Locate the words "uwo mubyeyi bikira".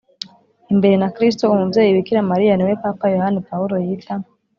1.43-2.29